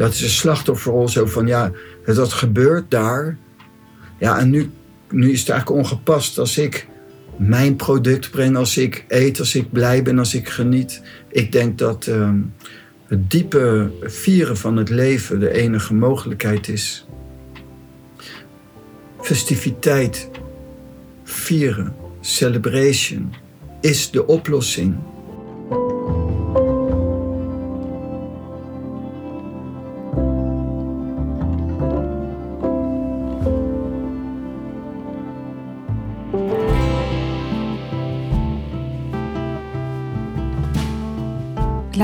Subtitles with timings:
[0.00, 1.72] Dat is een slachtofferrol zo van ja,
[2.04, 3.36] dat gebeurt daar.
[4.18, 4.70] Ja, en nu,
[5.10, 6.88] nu is het eigenlijk ongepast als ik
[7.36, 11.02] mijn product breng, als ik eet, als ik blij ben, als ik geniet.
[11.28, 12.38] Ik denk dat ehm,
[13.06, 17.06] het diepe vieren van het leven de enige mogelijkheid is.
[19.20, 20.30] Festiviteit,
[21.24, 23.34] vieren, celebration
[23.80, 24.96] is de oplossing.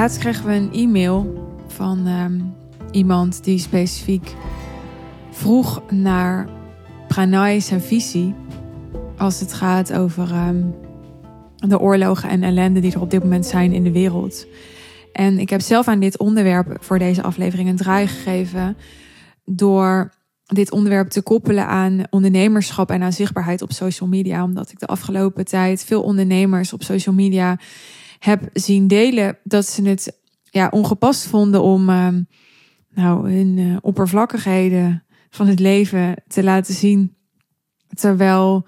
[0.06, 2.41] Laatst kregen we een e-mail van ehm,
[2.91, 4.34] iemand die specifiek
[5.30, 6.48] vroeg naar
[7.09, 8.34] Pranay zijn visie
[9.16, 10.62] als het gaat over ehm,
[11.56, 14.46] de oorlogen en ellende die er op dit moment zijn in de wereld.
[15.12, 18.77] En ik heb zelf aan dit onderwerp voor deze aflevering een draai gegeven
[19.45, 20.12] door
[20.45, 24.43] dit onderwerp te koppelen aan ondernemerschap en aan zichtbaarheid op social media.
[24.43, 27.59] Omdat ik de afgelopen tijd veel ondernemers op social media
[28.18, 32.09] heb zien delen dat ze het ja, ongepast vonden om uh,
[32.95, 37.16] nou, hun uh, oppervlakkigheden van het leven te laten zien.
[37.88, 38.66] Terwijl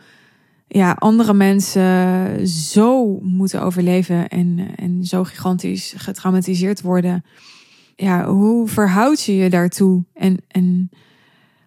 [0.66, 7.24] ja, andere mensen zo moeten overleven en, en zo gigantisch getraumatiseerd worden.
[7.96, 10.04] Ja, hoe verhoud je je daartoe?
[10.14, 10.90] En, en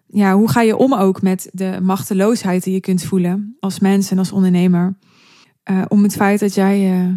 [0.06, 4.10] ja, hoe ga je om ook met de machteloosheid die je kunt voelen als mens
[4.10, 4.96] en als ondernemer?
[5.70, 7.12] Uh, om het feit dat jij uh,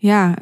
[0.00, 0.36] ja,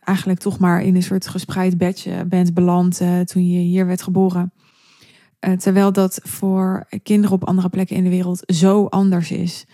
[0.00, 4.02] eigenlijk toch maar in een soort gespreid bedje bent beland uh, toen je hier werd
[4.02, 4.52] geboren.
[5.58, 9.66] terwijl dat voor kinderen op andere plekken in de wereld zo anders is.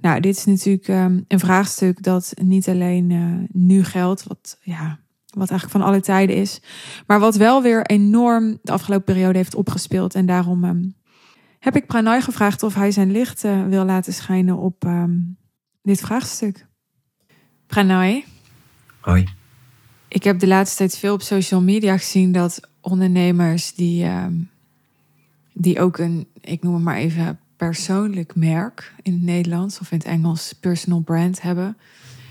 [0.00, 5.50] Nou, dit is natuurlijk um, een vraagstuk dat niet alleen nu geldt, wat, ja, wat
[5.50, 6.62] eigenlijk van alle tijden is,
[7.06, 10.14] maar wat wel weer enorm de afgelopen periode heeft opgespeeld.
[10.14, 10.94] En daarom um,
[11.58, 15.36] heb ik Pranay gevraagd of hij zijn licht wil laten schijnen op um,
[15.82, 16.66] dit vraagstuk.
[17.66, 18.24] Pranay.
[19.00, 19.28] Hoi.
[20.08, 24.06] Ik heb de laatste tijd veel op social media gezien dat ondernemers die,
[25.52, 29.98] die ook een, ik noem het maar even, persoonlijk merk in het Nederlands of in
[29.98, 31.76] het Engels personal brand hebben,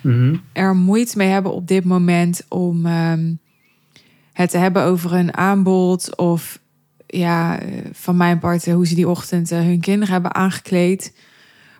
[0.01, 0.41] mm-hmm.
[0.53, 3.39] er moeite mee hebben op dit moment om um,
[4.33, 6.59] het te hebben over een aanbod of
[7.07, 7.59] ja,
[7.91, 11.13] van mijn part hoe ze die ochtend uh, hun kinderen hebben aangekleed,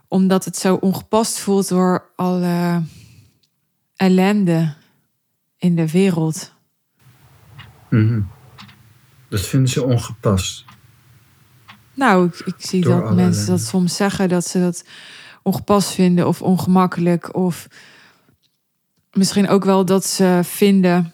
[0.07, 2.81] omdat het zo ongepast voelt door alle
[3.95, 4.73] ellende
[5.59, 6.53] in de wereld.
[7.89, 8.27] Mm-hmm.
[9.29, 10.65] Dat vinden ze ongepast.
[11.93, 14.85] Nou, ik, ik zie Door dat mensen dat soms zeggen dat ze dat
[15.43, 17.35] ongepast vinden of ongemakkelijk.
[17.35, 17.67] Of
[19.11, 21.13] misschien ook wel dat ze vinden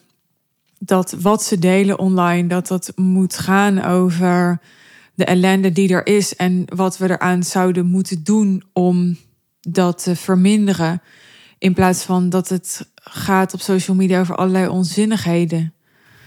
[0.80, 4.60] dat wat ze delen online, dat dat moet gaan over
[5.14, 9.18] de ellende die er is en wat we eraan zouden moeten doen om
[9.62, 11.02] dat te verminderen.
[11.58, 15.74] In plaats van dat het gaat op social media over allerlei onzinnigheden.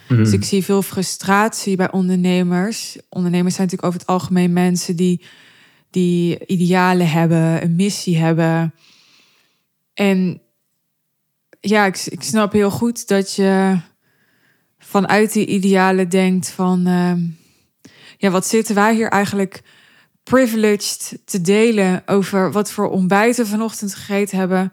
[0.08, 2.98] Dus ik zie veel frustratie bij ondernemers.
[3.08, 5.24] Ondernemers zijn natuurlijk over het algemeen mensen die,
[5.90, 8.74] die idealen hebben, een missie hebben.
[9.94, 10.40] En
[11.60, 13.78] ja, ik, ik snap heel goed dat je
[14.78, 16.88] vanuit die idealen denkt van...
[16.88, 17.12] Uh,
[18.18, 19.62] ja, wat zitten wij hier eigenlijk
[20.22, 24.72] privileged te delen over wat voor ontbijten vanochtend gegeten hebben.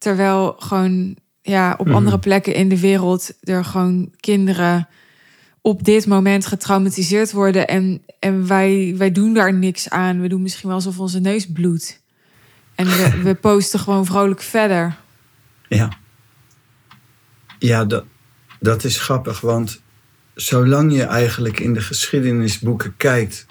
[0.00, 1.94] Terwijl gewoon ja, op mhm.
[1.94, 4.88] andere plekken in de wereld er gewoon kinderen
[5.60, 7.68] op dit moment getraumatiseerd worden.
[7.68, 10.20] En, en wij, wij doen daar niks aan.
[10.20, 12.02] We doen misschien wel alsof onze neus bloedt.
[12.74, 14.96] En we, we posten gewoon vrolijk verder.
[15.68, 15.88] Ja.
[17.58, 18.04] Ja, dat,
[18.60, 19.82] dat is grappig, want
[20.34, 23.46] zolang je eigenlijk in de geschiedenisboeken kijkt,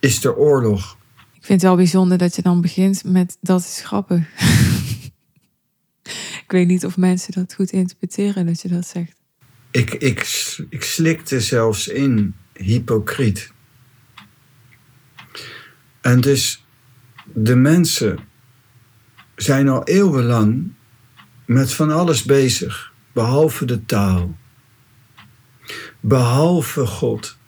[0.00, 0.96] is er oorlog.
[1.34, 4.20] Ik vind het wel bijzonder dat je dan begint met dat is grappig.
[6.48, 9.14] Ik weet niet of mensen dat goed interpreteren dat je dat zegt.
[9.70, 10.18] Ik, ik,
[10.70, 13.52] ik slikte zelfs in hypocriet.
[16.00, 16.64] En dus
[17.24, 18.18] de mensen
[19.36, 20.72] zijn al eeuwenlang
[21.44, 24.36] met van alles bezig, behalve de taal,
[26.00, 27.38] behalve God,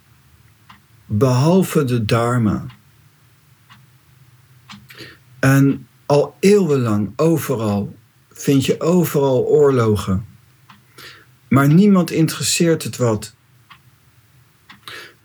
[1.06, 2.66] behalve de Dharma.
[5.38, 7.98] En al eeuwenlang overal
[8.40, 10.26] vind je overal oorlogen.
[11.48, 13.34] Maar niemand interesseert het wat.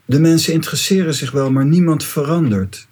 [0.04, 2.88] De mensen interesseren zich wel, maar niemand verandert.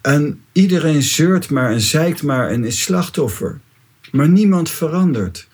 [0.00, 3.60] En iedereen zeurt maar en zeikt maar en is slachtoffer.
[4.12, 5.48] Maar niemand verandert.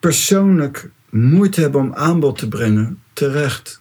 [0.00, 3.80] Persoonlijk moeite hebben om aanbod te brengen, terecht.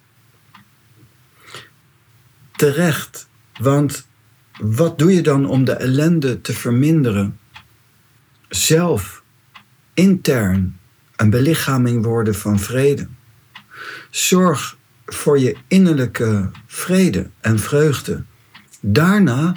[2.55, 3.27] Terecht,
[3.59, 4.07] want
[4.59, 7.39] wat doe je dan om de ellende te verminderen?
[8.49, 9.23] Zelf,
[9.93, 10.79] intern,
[11.15, 13.07] een belichaming worden van vrede.
[14.09, 18.23] Zorg voor je innerlijke vrede en vreugde.
[18.81, 19.55] Daarna,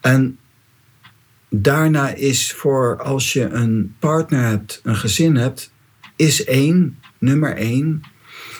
[0.00, 0.38] en
[1.48, 5.72] daarna is voor als je een partner hebt, een gezin hebt,
[6.16, 8.02] is één, nummer één,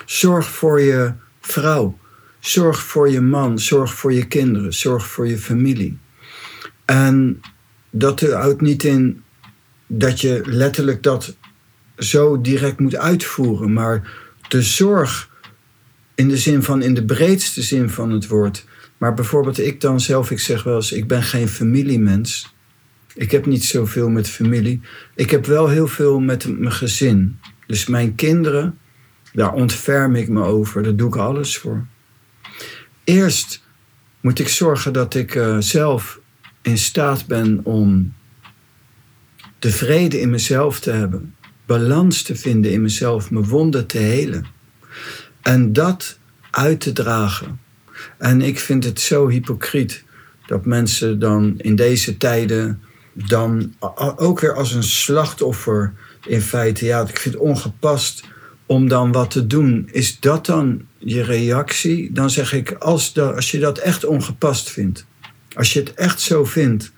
[0.04, 1.98] zorg voor je vrouw.
[2.40, 5.98] Zorg voor je man, zorg voor je kinderen, zorg voor je familie.
[6.84, 7.40] En
[7.90, 9.23] dat houdt niet in
[9.86, 11.36] dat je letterlijk dat
[11.98, 14.12] zo direct moet uitvoeren, maar
[14.48, 15.30] de zorg
[16.14, 18.64] in de zin van, in de breedste zin van het woord.
[18.98, 22.54] Maar bijvoorbeeld ik dan zelf, ik zeg wel eens, ik ben geen familiemens.
[23.14, 24.80] Ik heb niet zoveel met familie.
[25.14, 27.38] Ik heb wel heel veel met mijn gezin.
[27.66, 28.78] Dus mijn kinderen,
[29.32, 30.82] daar ontferm ik me over.
[30.82, 31.86] Daar doe ik alles voor.
[33.04, 33.62] Eerst
[34.20, 36.20] moet ik zorgen dat ik uh, zelf
[36.62, 38.14] in staat ben om
[39.64, 41.34] de vrede in mezelf te hebben.
[41.66, 44.46] Balans te vinden in mezelf, mijn wonden te helen.
[45.42, 46.18] En dat
[46.50, 47.60] uit te dragen.
[48.18, 50.04] En ik vind het zo hypocriet
[50.46, 52.82] dat mensen dan in deze tijden
[53.12, 53.74] dan
[54.16, 55.92] ook weer als een slachtoffer
[56.26, 58.24] in feite, ja, ik vind het ongepast
[58.66, 59.88] om dan wat te doen.
[59.92, 62.12] Is dat dan je reactie?
[62.12, 65.06] Dan zeg ik, als, als je dat echt ongepast vindt,
[65.54, 66.92] als je het echt zo vindt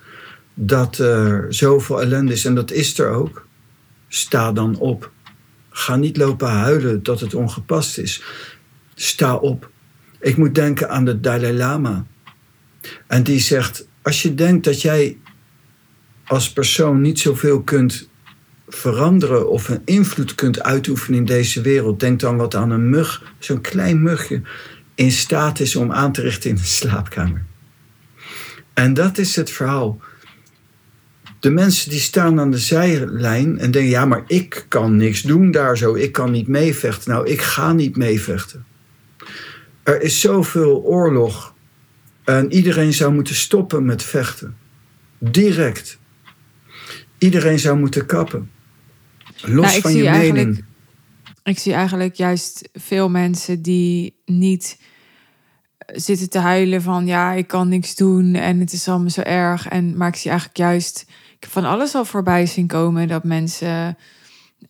[0.59, 3.47] dat er zoveel ellende is, en dat is er ook,
[4.07, 5.11] sta dan op.
[5.69, 8.23] Ga niet lopen huilen dat het ongepast is.
[8.95, 9.69] Sta op.
[10.19, 12.05] Ik moet denken aan de Dalai Lama.
[13.07, 15.17] En die zegt: Als je denkt dat jij
[16.25, 18.09] als persoon niet zoveel kunt
[18.67, 23.33] veranderen of een invloed kunt uitoefenen in deze wereld, denk dan wat aan een mug,
[23.39, 24.41] zo'n klein mugje,
[24.95, 27.43] in staat is om aan te richten in de slaapkamer.
[28.73, 30.01] En dat is het verhaal.
[31.47, 35.51] De mensen die staan aan de zijlijn en denken: ja, maar ik kan niks doen
[35.51, 37.11] daar zo, ik kan niet meevechten.
[37.11, 38.65] Nou, ik ga niet meevechten.
[39.83, 41.53] Er is zoveel oorlog
[42.23, 44.57] en iedereen zou moeten stoppen met vechten.
[45.17, 45.97] Direct.
[47.17, 48.51] Iedereen zou moeten kappen.
[49.41, 50.65] Los nou, van je mening.
[51.43, 54.79] Ik zie eigenlijk juist veel mensen die niet
[55.85, 59.67] zitten te huilen van ja, ik kan niks doen en het is allemaal zo erg.
[59.67, 61.05] En, maar ik zie eigenlijk juist
[61.37, 63.97] ik heb van alles al voorbij zien komen dat mensen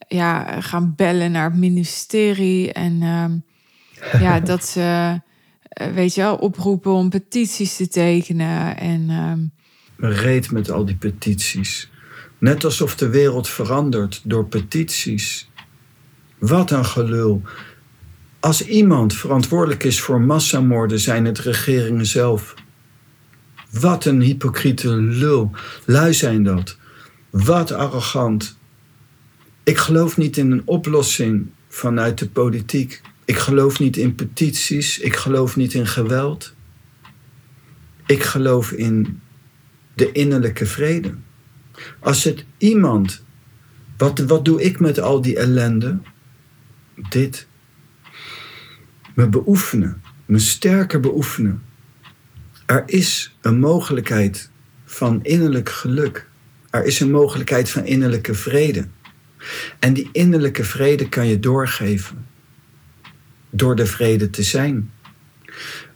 [0.08, 3.38] ja, gaan bellen naar het ministerie en ehm,
[4.24, 5.20] ja, dat ze
[5.68, 9.52] eh, weet je wel, oproepen om petities te tekenen en um...
[9.96, 11.90] reed met al die petities.
[12.38, 15.50] Net alsof de wereld verandert door petities.
[16.38, 17.42] Wat een gelul.
[18.40, 22.54] Als iemand verantwoordelijk is voor massamoorden, zijn het regeringen zelf.
[23.70, 25.50] Wat een hypocriete lul.
[25.84, 26.76] Lui zijn dat.
[27.30, 28.58] Wat arrogant.
[29.62, 33.00] Ik geloof niet in een oplossing vanuit de politiek.
[33.24, 34.98] Ik geloof niet in petities.
[34.98, 36.54] Ik geloof niet in geweld.
[38.06, 39.20] Ik geloof in
[39.94, 41.14] de innerlijke vrede.
[41.98, 43.22] Als het iemand.
[43.96, 45.98] Wat, wat doe ik met al die ellende?
[47.08, 47.46] Dit.
[49.14, 50.02] Me beoefenen.
[50.26, 51.62] Me sterker beoefenen.
[52.68, 54.50] Er is een mogelijkheid
[54.84, 56.28] van innerlijk geluk.
[56.70, 58.86] Er is een mogelijkheid van innerlijke vrede.
[59.78, 62.26] En die innerlijke vrede kan je doorgeven.
[63.50, 64.90] Door de vrede te zijn.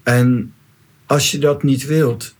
[0.03, 0.55] En
[1.07, 2.35] als je dat niet wilt,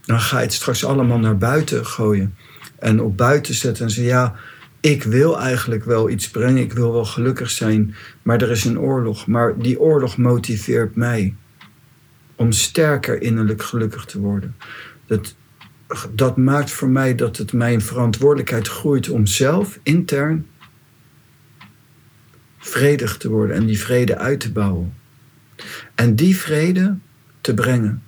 [0.00, 2.36] dan ga je het straks allemaal naar buiten gooien.
[2.78, 4.34] En op buiten zetten en zeggen: Ja,
[4.80, 8.78] ik wil eigenlijk wel iets brengen, ik wil wel gelukkig zijn, maar er is een
[8.78, 9.26] oorlog.
[9.26, 11.34] Maar die oorlog motiveert mij
[12.36, 14.56] om sterker innerlijk gelukkig te worden.
[15.06, 15.34] Dat,
[16.12, 20.46] dat maakt voor mij dat het mijn verantwoordelijkheid groeit om zelf intern
[22.58, 24.94] vredig te worden en die vrede uit te bouwen.
[25.94, 26.96] En die vrede
[27.40, 28.02] te brengen.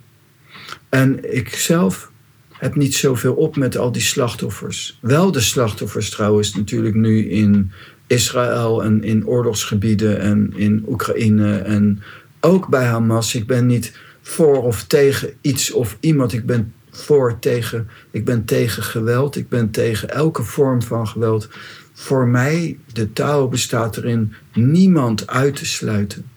[0.89, 2.11] En ik zelf
[2.51, 4.97] heb niet zoveel op met al die slachtoffers.
[5.01, 7.71] Wel de slachtoffers trouwens natuurlijk nu in
[8.07, 12.03] Israël en in oorlogsgebieden en in Oekraïne en
[12.39, 13.35] ook bij Hamas.
[13.35, 16.33] Ik ben niet voor of tegen iets of iemand.
[16.33, 19.35] Ik ben voor tegen, ik ben tegen geweld.
[19.35, 21.49] Ik ben tegen elke vorm van geweld.
[21.93, 26.29] Voor mij, de taal bestaat erin niemand uit te sluiten.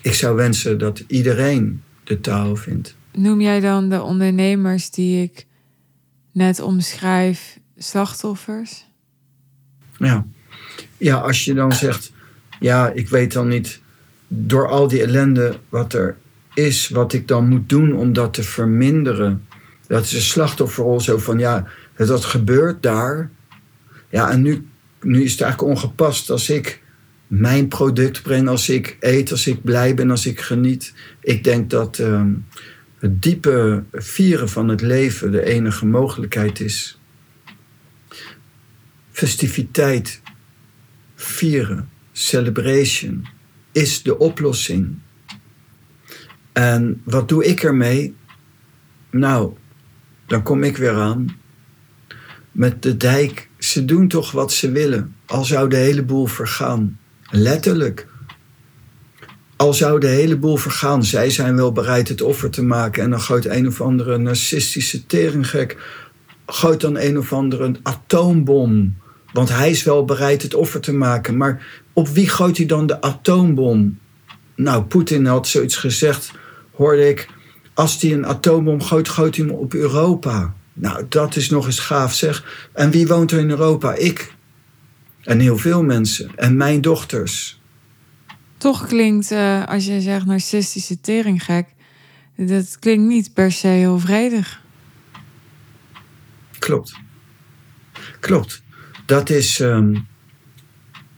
[0.00, 2.96] Ik zou wensen dat iedereen de taal vindt.
[3.12, 5.46] Noem jij dan de ondernemers die ik
[6.32, 8.86] net omschrijf slachtoffers?
[9.98, 10.26] Ja,
[10.98, 12.12] ja, als je dan zegt,
[12.60, 13.80] ja, ik weet dan niet
[14.28, 16.16] door al die ellende wat er
[16.54, 19.46] is, wat ik dan moet doen om dat te verminderen.
[19.86, 21.66] Dat is een slachtofferrol zo van, ja,
[21.96, 23.30] dat gebeurt daar.
[24.08, 24.66] Ja, en nu,
[25.02, 26.82] nu is het eigenlijk ongepast als ik
[27.26, 30.94] mijn product breng, als ik eet, als ik blij ben, als ik geniet.
[31.20, 32.32] Ik denk dat ehm,
[32.98, 36.98] het diepe vieren van het leven de enige mogelijkheid is.
[39.10, 40.20] Festiviteit,
[41.14, 43.26] vieren, celebration
[43.72, 44.98] is de oplossing.
[46.60, 48.14] En wat doe ik ermee?
[49.10, 49.52] Nou,
[50.26, 51.36] dan kom ik weer aan.
[52.52, 56.98] Met de dijk, ze doen toch wat ze willen, al zou de hele boel vergaan.
[57.30, 58.06] Letterlijk.
[59.56, 63.02] Al zou de hele boel vergaan, zij zijn wel bereid het offer te maken.
[63.02, 65.76] En dan gooit een of andere narcistische teringgek,
[66.46, 68.96] gooit dan een of andere atoombom.
[69.32, 71.36] Want hij is wel bereid het offer te maken.
[71.36, 73.98] Maar op wie gooit hij dan de atoombom?
[74.54, 76.32] Nou, Poetin had zoiets gezegd,
[76.80, 77.28] hoorde ik.
[77.74, 80.54] Als hij een atoombom gooit, gooit hij hem op Europa.
[80.72, 82.68] Nou, dat is nog eens gaaf zeg.
[82.72, 83.94] En wie woont er in Europa?
[83.94, 84.34] Ik.
[85.22, 86.30] En heel veel mensen.
[86.36, 87.60] En mijn dochters.
[88.56, 91.66] Toch klinkt, uh, als je zegt narcistische teringgek,
[92.36, 94.62] dat klinkt niet per se heel vredig.
[96.58, 96.94] Klopt.
[98.20, 98.62] Klopt.
[99.06, 100.06] Dat is um,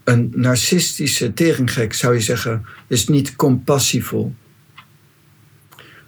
[0.05, 4.35] een narcistische teringgek, zou je zeggen, is niet compassievol.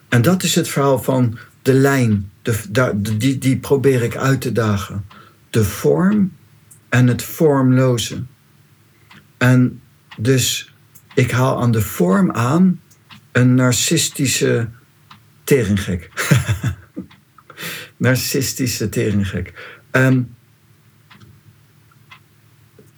[0.09, 2.31] En dat is het verhaal van de lijn.
[2.43, 5.05] De, die, die probeer ik uit te dagen.
[5.51, 6.33] De vorm
[6.89, 8.23] en het vormloze.
[9.39, 9.81] En
[10.17, 10.75] dus
[11.15, 12.81] ik haal aan de vorm aan
[13.33, 14.69] een narcistische
[15.45, 16.11] teringgek.
[17.97, 19.79] narcistische teringgek.
[19.91, 20.35] Um,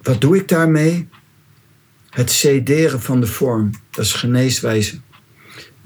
[0.03, 1.09] wat doe ik daarmee?
[2.11, 3.71] Het cederen van de vorm.
[3.91, 5.01] Dat is geneeswijze.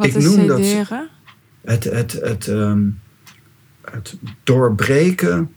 [0.00, 1.08] Wat ik is noem cederen?
[1.60, 3.00] Dat het, het, het, um,
[3.80, 5.54] het doorbreken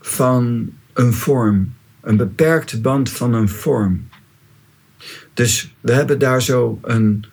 [0.00, 1.74] van een vorm
[2.06, 4.08] een beperkte band van een vorm.
[5.34, 7.24] Dus we hebben daar zo een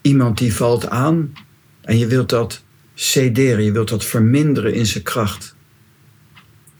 [0.00, 1.32] iemand die valt aan
[1.80, 5.56] en je wilt dat cederen, je wilt dat verminderen in zijn kracht.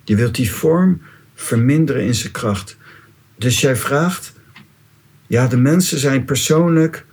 [0.04, 1.00] Je wilt die vorm
[1.34, 2.76] verminderen in zijn kracht.
[3.36, 4.32] Dus jij vraagt,
[5.26, 7.06] ja, de mensen zijn persoonlijk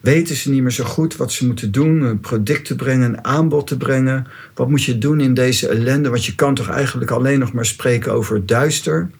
[0.00, 3.24] weten ze niet meer zo goed wat ze moeten doen, een product te brengen, een
[3.24, 4.26] aanbod te brengen.
[4.54, 6.08] Wat moet je doen in deze ellende?
[6.08, 9.10] Want je kan toch eigenlijk alleen nog maar spreken over duister.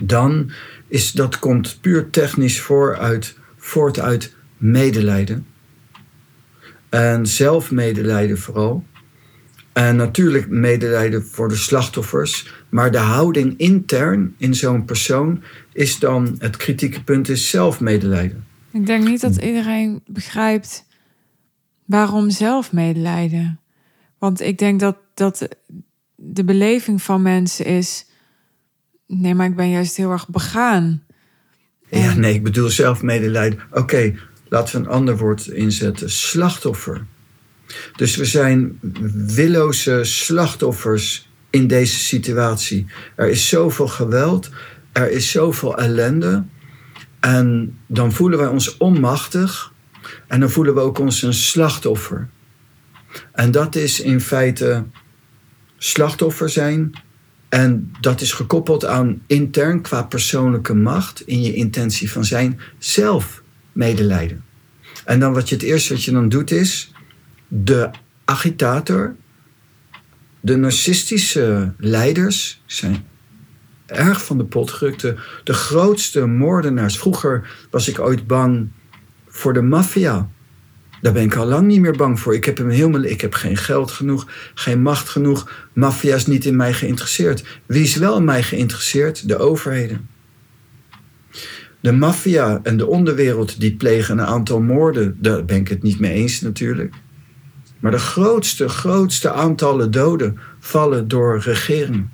[0.00, 0.50] Dan
[0.88, 5.46] is dat komt puur technisch vooruit, voort uit medelijden.
[6.88, 8.84] En zelfmedelijden vooral.
[9.72, 12.52] En natuurlijk medelijden voor de slachtoffers.
[12.68, 15.42] Maar de houding intern in zo'n persoon
[15.72, 18.44] is dan, het kritieke punt is zelfmedelijden.
[18.74, 20.84] Ik denk niet dat iedereen begrijpt
[21.84, 23.60] waarom zelf medelijden.
[24.18, 25.48] Want ik denk dat, dat
[26.14, 28.06] de beleving van mensen is.
[29.06, 31.02] Nee, maar ik ben juist heel erg begaan.
[31.88, 33.60] Ja, nee, ik bedoel zelf medelijden.
[33.70, 34.14] Oké,
[34.48, 37.06] laten we een ander woord inzetten: slachtoffer.
[37.96, 38.78] Dus we zijn
[39.26, 42.86] willoze slachtoffers in deze situatie.
[43.16, 44.50] Er is zoveel geweld,
[44.92, 46.44] er is zoveel ellende.
[47.24, 49.72] En dan voelen wij ons onmachtig
[50.26, 52.28] en dan voelen we ook ons een slachtoffer.
[53.32, 54.84] En dat is in feite
[55.76, 56.92] slachtoffer zijn.
[57.48, 63.42] En dat is gekoppeld aan intern qua persoonlijke macht in je intentie van zijn zelf
[63.72, 64.44] medelijden.
[65.04, 66.92] En dan wat je het eerste wat je dan doet is
[67.48, 67.90] de
[68.24, 69.16] agitator,
[70.40, 73.04] de narcistische leiders zijn
[73.86, 75.00] erg van de pot gerukt.
[75.44, 76.98] De, grootste moordenaars.
[76.98, 78.68] Vroeger was ik ooit bang
[79.28, 80.28] voor de maffia.
[81.00, 82.34] Daar ben ik al lang niet meer bang voor.
[82.34, 85.50] Ik heb, hem helemaal, ik heb geen geld genoeg, geen macht genoeg.
[85.72, 87.44] Maffia is niet in mij geïnteresseerd.
[87.66, 89.28] Wie is wel in mij geïnteresseerd?
[89.28, 90.08] De overheden.
[91.80, 95.16] De maffia en de onderwereld die plegen een aantal moorden.
[95.20, 96.94] Daar ben ik het niet mee eens natuurlijk.
[97.78, 102.13] Maar de grootste, grootste aantallen doden vallen door regeringen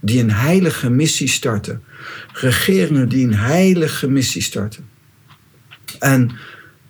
[0.00, 1.82] die een heilige missie starten.
[2.32, 4.88] Regeringen die een heilige missie starten.
[5.98, 6.30] En,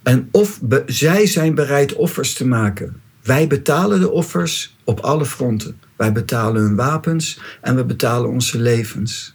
[0.02, 3.00] en of zij zijn bereid offers te maken.
[3.22, 5.80] Wij betalen de offers op alle fronten.
[5.96, 9.34] Wij betalen hun wapens en we betalen onze levens.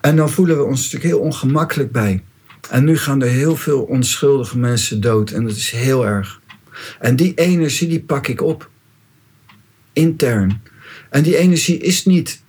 [0.00, 2.22] En dan voelen we ons natuurlijk heel ongemakkelijk bij.
[2.70, 6.40] En nu gaan er heel veel onschuldige mensen dood en dat is heel erg.
[7.00, 8.70] En die energie die pak ik op.
[9.92, 10.62] Intern.
[11.10, 12.42] En die energie is niet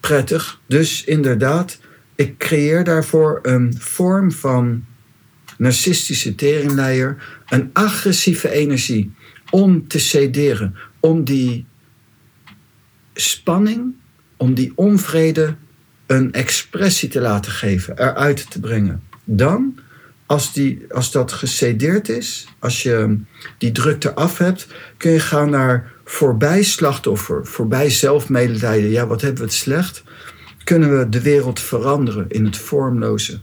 [0.00, 0.60] prettig.
[0.66, 1.78] Dus inderdaad,
[2.14, 4.84] ik creëer daarvoor een vorm van
[5.58, 7.16] narcistische teringleier,
[7.48, 9.12] een agressieve energie
[9.50, 11.66] om te sederen, om die
[13.14, 13.94] spanning,
[14.36, 15.56] om die onvrede
[16.06, 19.02] een expressie te laten geven, eruit te brengen.
[19.24, 19.78] Dan,
[20.26, 23.18] als, die, als dat gecedeerd is, als je
[23.58, 28.90] die druk eraf hebt, kun je gaan naar voorbij slachtoffer, voorbij zelfmedelijden.
[28.90, 30.02] Ja, wat hebben we het slecht?
[30.64, 33.40] Kunnen we de wereld veranderen in het vormloze?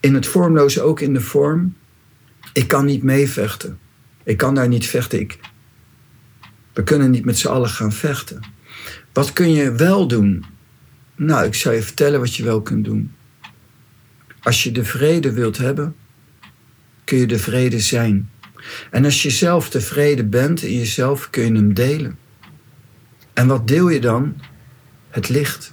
[0.00, 1.74] In het vormloze ook in de vorm.
[2.52, 3.78] Ik kan niet meevechten.
[4.24, 5.20] Ik kan daar niet vechten.
[5.20, 5.38] Ik,
[6.72, 8.40] we kunnen niet met z'n allen gaan vechten.
[9.12, 10.44] Wat kun je wel doen?
[11.16, 13.14] Nou, ik zou je vertellen wat je wel kunt doen.
[14.40, 15.96] Als je de vrede wilt hebben,
[17.04, 18.30] kun je de vrede zijn.
[18.90, 22.18] En als je zelf tevreden bent in jezelf, kun je hem delen.
[23.32, 24.40] En wat deel je dan?
[25.10, 25.72] Het licht.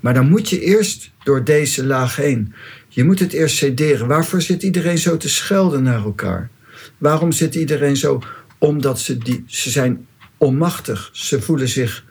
[0.00, 2.54] Maar dan moet je eerst door deze laag heen.
[2.88, 4.06] Je moet het eerst cederen.
[4.06, 6.50] Waarvoor zit iedereen zo te schelden naar elkaar?
[6.98, 8.22] Waarom zit iedereen zo?
[8.58, 10.06] Omdat ze, die, ze zijn
[10.36, 11.10] onmachtig.
[11.12, 12.04] Ze voelen zich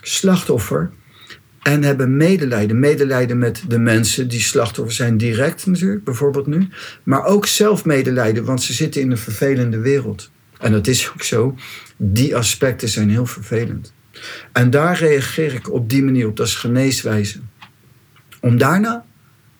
[0.00, 0.90] slachtoffer
[1.62, 2.80] en hebben medelijden.
[2.80, 6.68] Medelijden met de mensen die slachtoffer zijn, direct natuurlijk, bijvoorbeeld nu.
[7.02, 10.30] Maar ook zelf medelijden, want ze zitten in een vervelende wereld.
[10.58, 11.54] En dat is ook zo.
[11.96, 13.94] Die aspecten zijn heel vervelend.
[14.52, 17.40] En daar reageer ik op die manier op, dat is geneeswijze.
[18.40, 19.04] Om daarna,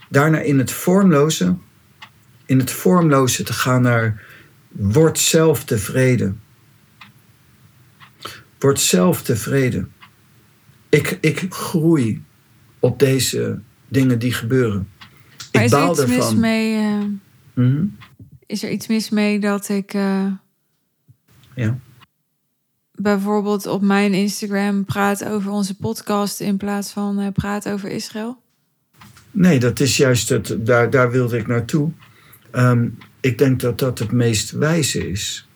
[0.08, 1.56] daarna in het vormloze,
[2.46, 4.22] in het vormloze te gaan naar
[4.68, 6.40] word zelf tevreden.
[8.58, 9.92] Word zelf tevreden.
[10.92, 12.22] Ik, ik groei
[12.78, 13.58] op deze
[13.88, 14.88] dingen die gebeuren.
[15.52, 16.16] Maar ik is er iets ervan.
[16.16, 16.74] mis mee?
[16.74, 17.04] Uh,
[17.54, 17.96] mm
[18.46, 20.26] Is er iets mis mee dat ik uh,
[21.54, 21.78] ja.
[22.92, 28.40] bijvoorbeeld op mijn Instagram praat over onze podcast in plaats van uh, praat over Israël?
[29.30, 30.56] Nee, dat is juist het.
[30.58, 31.90] Daar, daar wilde ik naartoe.
[32.52, 35.48] Um, ik denk dat dat het meest wijze is.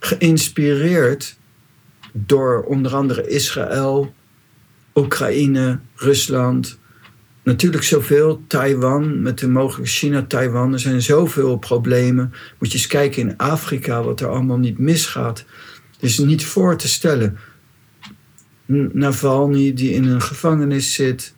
[0.00, 1.36] Geïnspireerd
[2.16, 4.14] door onder andere Israël,
[4.94, 6.78] Oekraïne, Rusland,
[7.42, 10.72] natuurlijk zoveel, Taiwan, met de mogelijke China-Taiwan.
[10.72, 12.32] Er zijn zoveel problemen.
[12.58, 15.44] Moet je eens kijken in Afrika wat er allemaal niet misgaat.
[15.92, 17.38] Het is niet voor te stellen.
[18.92, 21.34] Navalny die in een gevangenis zit.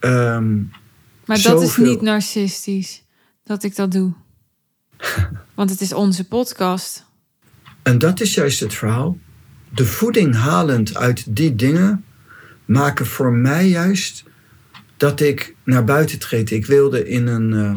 [0.00, 0.70] Um,
[1.24, 3.04] maar dat is niet narcistisch
[3.44, 4.12] dat ik dat doe.
[5.54, 7.04] Want het is onze podcast.
[7.82, 9.18] En dat is juist het verhaal
[9.70, 12.04] de voeding halend uit die dingen
[12.64, 14.24] maken voor mij juist
[14.96, 16.50] dat ik naar buiten treed.
[16.50, 17.74] Ik wilde in een uh,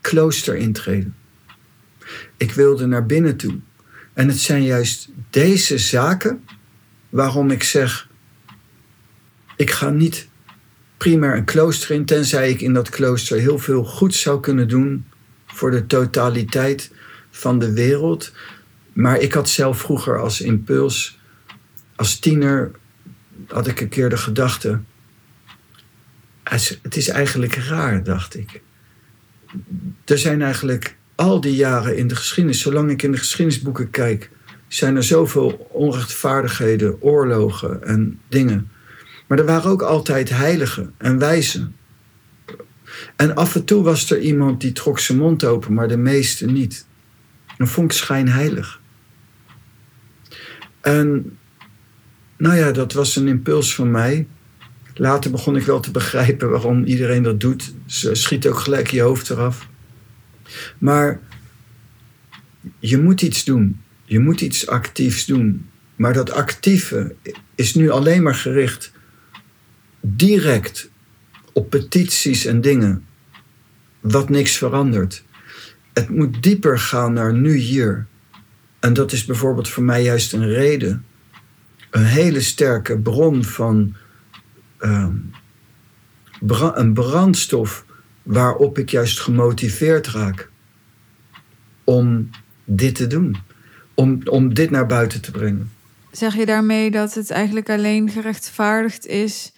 [0.00, 1.14] klooster intreden.
[2.36, 3.58] Ik wilde naar binnen toe.
[4.12, 6.44] En het zijn juist deze zaken
[7.08, 8.08] waarom ik zeg:
[9.56, 10.28] ik ga niet
[10.96, 15.06] primair een klooster in, tenzij ik in dat klooster heel veel goed zou kunnen doen
[15.46, 16.90] voor de totaliteit
[17.30, 18.32] van de wereld.
[18.92, 21.20] Maar ik had zelf vroeger als impuls
[21.96, 22.70] als tiener
[23.48, 24.80] had ik een keer de gedachte.
[26.82, 28.62] Het is eigenlijk raar, dacht ik.
[30.04, 34.30] Er zijn eigenlijk al die jaren in de geschiedenis, zolang ik in de geschiedenisboeken kijk,
[34.68, 38.70] zijn er zoveel onrechtvaardigheden, oorlogen en dingen.
[39.26, 41.76] Maar er waren ook altijd heiligen en wijzen.
[43.16, 46.46] En af en toe was er iemand die trok zijn mond open, maar de meeste
[46.46, 46.86] niet.
[47.56, 48.80] Dan vond ik schijnheilig.
[50.80, 51.38] En
[52.42, 54.26] nou ja, dat was een impuls van mij.
[54.94, 57.74] Later begon ik wel te begrijpen waarom iedereen dat doet.
[57.86, 59.68] Ze schiet ook gelijk je hoofd eraf.
[60.78, 61.20] Maar
[62.78, 63.80] je moet iets doen.
[64.04, 65.68] Je moet iets actiefs doen.
[65.96, 67.14] Maar dat actieve
[67.54, 68.92] is nu alleen maar gericht
[70.00, 70.90] direct
[71.52, 73.04] op petities en dingen.
[74.00, 75.24] Wat niks verandert.
[75.92, 78.06] Het moet dieper gaan naar nu hier.
[78.80, 81.04] En dat is bijvoorbeeld voor mij juist een reden
[81.92, 83.94] een hele sterke bron van
[84.78, 85.14] ehm,
[86.74, 87.84] een brandstof
[88.22, 90.50] waarop ik juist gemotiveerd raak
[91.84, 92.30] om
[92.64, 93.36] dit te doen,
[93.94, 95.72] om, om dit naar buiten te brengen.
[96.10, 99.52] Zeg je daarmee dat het eigenlijk alleen gerechtvaardigd is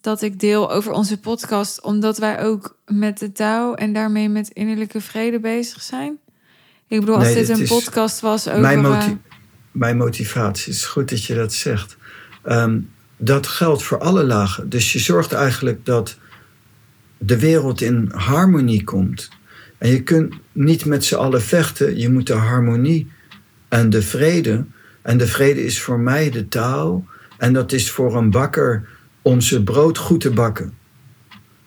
[0.00, 4.48] dat ik deel over onze podcast, omdat wij ook met de touw en daarmee met
[4.48, 6.18] innerlijke vrede bezig zijn?
[6.88, 8.60] Ik bedoel, als dit een podcast was over.
[8.60, 9.08] Mijn, eh,
[9.76, 10.72] mijn motivatie.
[10.72, 11.96] Het is goed dat je dat zegt.
[12.42, 12.78] Ehm,
[13.16, 14.68] dat geldt voor alle lagen.
[14.68, 16.18] Dus je zorgt eigenlijk dat
[17.18, 19.28] de wereld in harmonie komt.
[19.78, 21.98] En je kunt niet met z'n allen vechten.
[21.98, 23.10] Je moet de harmonie
[23.68, 24.64] en de vrede.
[25.02, 27.06] En de vrede is voor mij de taal.
[27.38, 28.88] En dat is voor een bakker
[29.22, 30.72] om zijn brood goed te bakken.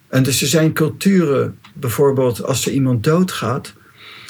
[0.07, 3.73] En dus er zijn culturen, bijvoorbeeld als er iemand doodgaat,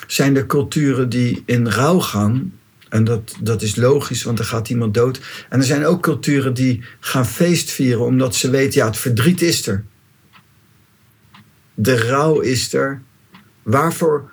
[0.07, 2.58] zijn er culturen die in rouw gaan.
[2.89, 5.19] En dat, dat is logisch, want er gaat iemand dood.
[5.49, 9.67] En er zijn ook culturen die gaan feestvieren omdat ze weten, ja, het verdriet is
[9.67, 9.85] er.
[11.73, 13.01] De rouw is er.
[13.63, 14.31] Waarvoor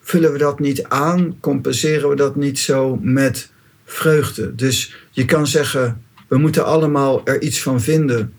[0.00, 1.40] vullen we dat niet aan?
[1.40, 3.52] Compenseren we dat niet zo met
[3.84, 4.54] vreugde?
[4.54, 8.32] Dus je kan zeggen, we moeten allemaal er iets van vinden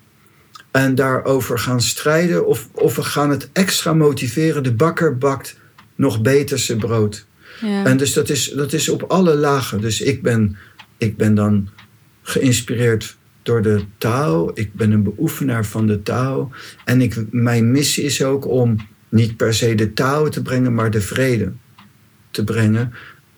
[0.72, 2.48] en daarover gaan strijden.
[2.48, 4.63] Of, of we gaan het extra motiveren.
[4.63, 5.58] De bakker bakt
[5.96, 7.26] nog beter zijn brood.
[7.62, 9.82] En dus dat is, dat is op alle lagen.
[9.82, 10.58] Dus ik ben,
[10.98, 11.70] ik ben dan
[12.22, 14.52] geïnspireerd door de taal.
[14.54, 16.52] Ik ben een beoefenaar van de taal.
[16.86, 18.76] En ik, mijn missie is ook om
[19.10, 21.52] niet per se de taal te brengen, maar de vrede
[22.32, 22.94] te brengen.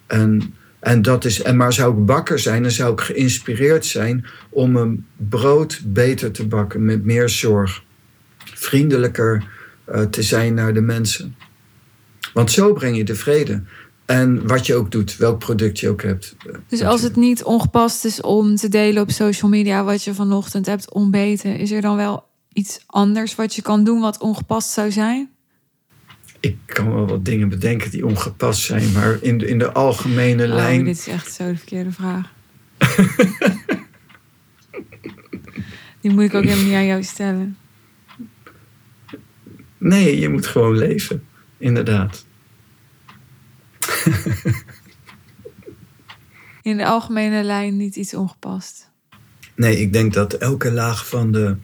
[0.08, 4.26] En, en dat is, en maar zou ik bakker zijn, dan zou ik geïnspireerd zijn
[4.50, 7.84] om een brood beter te bakken met meer zorg.
[8.38, 9.44] Vriendelijker
[9.86, 11.36] eh, te zijn naar de mensen.
[12.34, 13.64] Want zo breng je de vrede.
[14.06, 16.36] En wat je ook doet, welk product je ook hebt.
[16.68, 20.66] Dus als het niet ongepast is om te delen op social media wat je vanochtend
[20.66, 24.92] hebt ontbeten, is er dan wel iets anders wat je kan doen wat ongepast zou
[24.92, 25.30] zijn?
[26.40, 30.44] Ik kan wel wat dingen bedenken die ongepast zijn, maar in de, in de algemene
[30.48, 30.84] Oh, lijn.
[30.84, 32.34] dit is echt zo de verkeerde vraag.
[36.02, 37.58] Die moet ik ook helemaal niet aan jou stellen.
[39.78, 41.24] Nee, je moet gewoon leven.
[41.58, 42.26] Inderdaad.
[46.62, 48.90] In de algemene lijn niet iets ongepast.
[49.56, 51.56] Nee, ik denk dat elke laag van de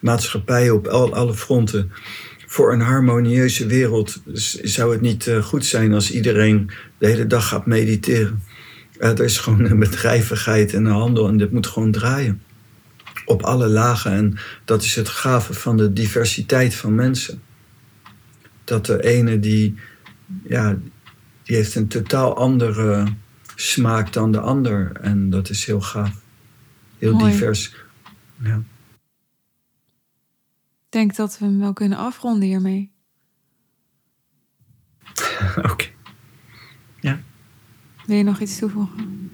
[0.00, 1.92] maatschappij op al, alle fronten.
[2.46, 4.22] voor een harmonieuze wereld
[4.62, 8.42] zou het niet eh, goed zijn als iedereen de hele dag gaat mediteren.
[8.98, 12.42] Eh, er is gewoon een bedrijvigheid en een handel en dit moet gewoon draaien.
[13.24, 14.12] Op alle lagen.
[14.12, 17.42] En dat is het gave van de diversiteit van mensen.
[18.64, 19.74] Dat de ene die,
[20.48, 20.78] ja,
[21.50, 23.14] die heeft een totaal andere
[23.54, 24.92] smaak dan de ander.
[25.00, 26.22] En dat is heel gaaf.
[26.98, 27.32] Heel Mooi.
[27.32, 27.74] divers.
[28.42, 28.56] Ja.
[28.56, 28.62] Ik
[30.88, 32.92] denk dat we hem wel kunnen afronden hiermee.
[35.70, 35.88] Oké.
[38.06, 39.30] Wil je nog iets toevoegen?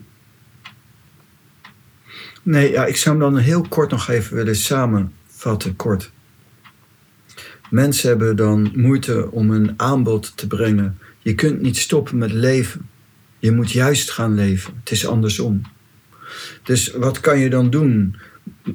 [2.42, 5.76] Nee, ja, ik zou hem dan heel kort nog even willen samenvatten.
[5.76, 6.12] Kort.
[7.70, 10.98] Mensen hebben dan moeite om een aanbod te brengen.
[11.26, 12.88] Je kunt niet stoppen met leven.
[13.38, 14.74] Je moet juist gaan leven.
[14.78, 15.62] Het is andersom.
[16.62, 18.16] Dus wat kan je dan doen?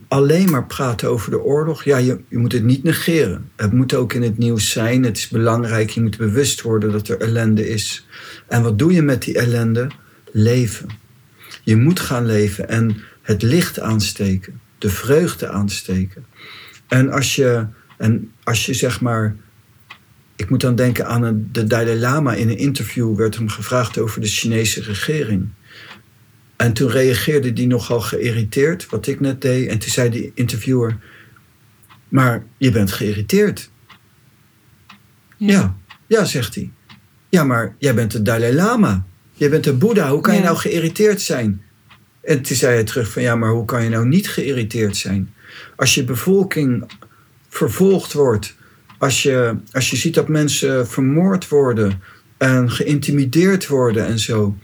[0.08, 1.84] Alleen maar praten over de oorlog?
[1.84, 3.50] Ja, je, je moet het niet negeren.
[3.56, 5.04] Het moet ook in het nieuws zijn.
[5.04, 5.90] Het is belangrijk.
[5.90, 8.08] Je moet bewust worden dat er ellende is.
[8.48, 9.88] En wat doe je met die ellende?
[10.32, 10.90] Leven.
[11.64, 16.26] Je moet gaan leven en het licht aansteken, de vreugde aansteken.
[16.88, 17.66] En als je,
[17.98, 19.36] en als je zeg maar.
[20.42, 22.34] Ik moet dan denken aan een, de Dalai Lama.
[22.34, 25.50] In een interview werd hem gevraagd over de Chinese regering.
[26.56, 29.68] En toen reageerde die nogal geïrriteerd, wat ik net deed.
[29.68, 30.98] En toen zei die interviewer:
[32.08, 33.70] Maar je bent geïrriteerd.
[35.38, 35.76] Ja,
[36.08, 36.72] ja, zegt hij.
[37.30, 39.06] Ja, maar jij bent de Dalai Lama.
[39.34, 40.10] Jij bent de Boeddha.
[40.10, 41.62] Hoe kan je nou geïrriteerd zijn?
[42.22, 45.34] En toen zei hij terug van ja, maar hoe kan je nou niet geïrriteerd zijn?
[45.76, 46.92] Als je bevolking
[47.50, 48.60] vervolgd wordt,
[49.02, 52.02] als je, als je ziet dat mensen vermoord worden
[52.38, 54.58] en geïntimideerd worden en zo.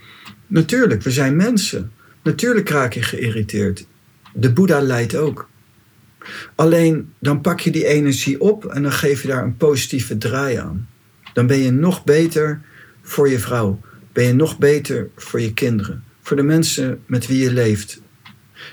[0.47, 1.91] Natuurlijk, we zijn mensen.
[2.23, 3.87] Natuurlijk raak je geïrriteerd.
[4.33, 5.49] De Boeddha lijdt ook.
[6.55, 10.55] Alleen dan pak je die energie op en dan geef je daar een positieve draai
[10.55, 10.89] aan.
[11.33, 12.61] Dan ben je nog beter
[13.01, 13.79] voor je vrouw.
[14.13, 16.03] Ben je nog beter voor je kinderen.
[16.21, 18.01] Voor de mensen met wie je leeft.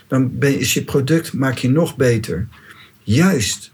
[0.07, 2.49] Dan ben, is je product, maak je nog beter.
[3.03, 3.73] Juist.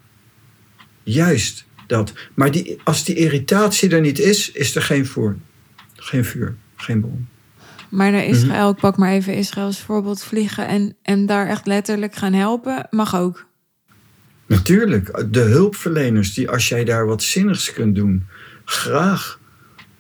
[1.03, 2.13] Juist dat.
[2.35, 5.37] Maar die, als die irritatie er niet is, is er geen vuur.
[5.95, 7.29] Geen vuur, geen bron.
[7.89, 11.67] Maar naar Israël, ik pak maar even Israël als voorbeeld, vliegen en, en daar echt
[11.67, 13.47] letterlijk gaan helpen, mag ook.
[14.47, 18.27] Natuurlijk, de hulpverleners, die als jij daar wat zinnigs kunt doen,
[18.65, 19.39] graag.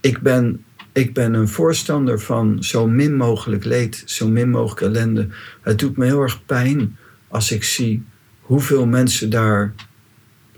[0.01, 5.29] Ik ben, ik ben een voorstander van zo min mogelijk leed, zo min mogelijk ellende.
[5.61, 6.97] Het doet me heel erg pijn
[7.29, 8.05] als ik zie
[8.41, 9.75] hoeveel mensen daar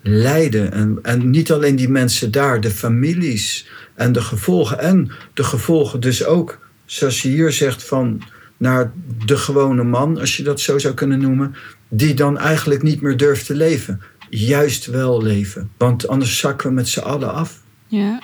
[0.03, 0.73] lijden.
[0.73, 4.79] En, en niet alleen die mensen daar, de families en de gevolgen.
[4.79, 8.23] En de gevolgen dus ook, zoals je hier zegt, van
[8.57, 8.93] naar
[9.25, 11.55] de gewone man, als je dat zo zou kunnen noemen,
[11.88, 14.01] die dan eigenlijk niet meer durft te leven.
[14.31, 17.61] Juist wel leven, want anders zakken we met z'n allen af.
[17.87, 18.23] Ja,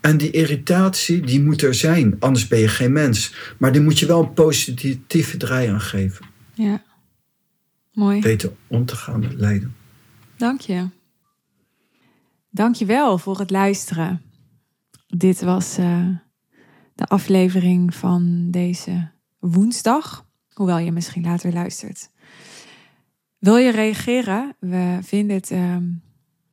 [0.00, 3.34] En die irritatie, die moet er zijn, anders ben je geen mens.
[3.58, 6.26] Maar die moet je wel een positieve draai aan geven.
[6.54, 6.82] ja.
[7.92, 8.20] Mooi.
[8.20, 9.74] Weten om te gaan met lijden.
[10.44, 10.88] Dank je.
[12.50, 14.22] Dankjewel voor het luisteren.
[15.06, 16.08] Dit was uh,
[16.94, 22.10] de aflevering van deze woensdag, hoewel je misschien later luistert.
[23.38, 24.56] Wil je reageren?
[24.58, 25.76] We vinden het uh,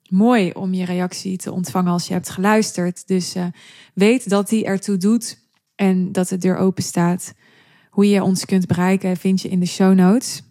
[0.09, 3.07] mooi om je reactie te ontvangen als je hebt geluisterd.
[3.07, 3.45] Dus uh,
[3.93, 5.39] weet dat die ertoe doet
[5.75, 7.33] en dat de deur open staat.
[7.89, 10.50] Hoe je ons kunt bereiken vind je in de show notes.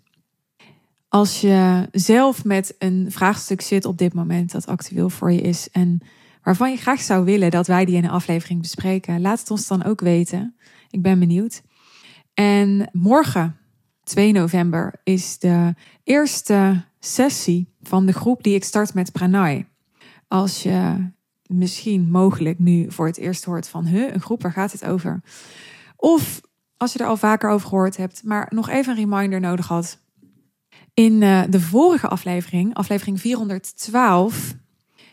[1.10, 5.70] Als je zelf met een vraagstuk zit op dit moment dat actueel voor je is
[5.70, 6.00] en
[6.42, 9.66] waarvan je graag zou willen dat wij die in een aflevering bespreken, laat het ons
[9.66, 10.56] dan ook weten.
[10.90, 11.62] Ik ben benieuwd.
[12.34, 13.56] En morgen,
[14.02, 19.68] 2 november, is de eerste sessie van de groep die ik start met Pranay.
[20.28, 21.10] Als je
[21.46, 25.22] misschien mogelijk nu voor het eerst hoort van, huh, een groep, waar gaat het over?
[25.96, 26.40] Of
[26.76, 29.98] als je er al vaker over gehoord hebt, maar nog even een reminder nodig had.
[31.00, 34.54] In uh, de vorige aflevering, aflevering 412,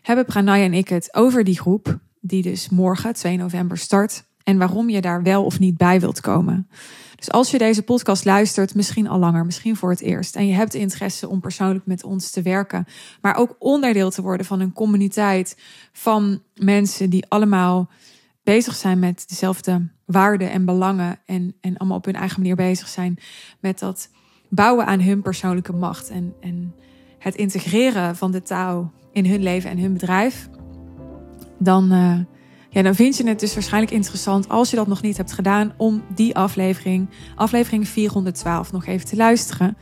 [0.01, 4.23] hebben Pranay en ik het over die groep, die dus morgen, 2 november, start.
[4.43, 6.69] En waarom je daar wel of niet bij wilt komen.
[7.15, 10.35] Dus als je deze podcast luistert, misschien al langer, misschien voor het eerst.
[10.35, 12.85] En je hebt interesse om persoonlijk met ons te werken.
[13.21, 15.57] Maar ook onderdeel te worden van een communiteit
[15.91, 17.89] van mensen die allemaal
[18.43, 21.19] bezig zijn met dezelfde waarden en belangen.
[21.25, 23.17] En, en allemaal op hun eigen manier bezig zijn
[23.59, 24.09] met dat
[24.49, 26.09] bouwen aan hun persoonlijke macht.
[26.09, 26.73] En, en
[27.17, 30.49] het integreren van de taal in hun leven en hun bedrijf.
[31.57, 32.15] Dan, uh,
[32.69, 35.73] ja, dan vind je het dus waarschijnlijk interessant, als je dat nog niet hebt gedaan,
[35.77, 39.77] om die aflevering, aflevering 412, nog even te luisteren.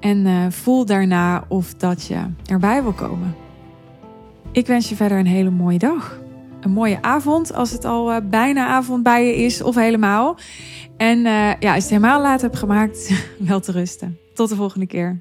[0.00, 3.34] En uh, voel daarna of dat je erbij wil komen.
[4.52, 6.24] Ik wens je verder een hele mooie dag.
[6.66, 10.36] Een mooie avond, als het al uh, bijna avond bij je is, of helemaal.
[10.96, 14.18] En ja, als je het helemaal laat hebt gemaakt, wel te rusten.
[14.34, 15.20] Tot de volgende keer.